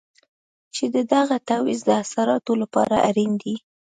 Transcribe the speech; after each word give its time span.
چې 0.75 0.85
د 0.95 0.97
دغه 1.13 1.35
تعویض 1.47 1.81
د 1.87 1.91
اثراتو 2.03 2.53
لپاره 2.61 2.95
اړین 3.09 3.31
دی. 3.41 3.55